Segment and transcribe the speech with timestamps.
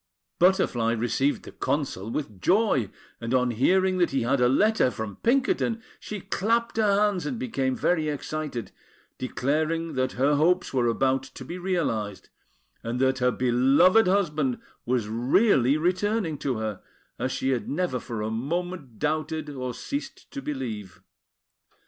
[0.39, 5.17] Butterfly received the Consul with joy; and on hearing that he had a letter from
[5.17, 8.71] Pinkerton, she clapped her hands and became very excited,
[9.19, 12.29] declaring that her hopes were about to be realised,
[12.81, 16.81] and that her beloved husband was really returning to her,
[17.19, 21.03] as she had never for a moment doubted, or ceased to believe.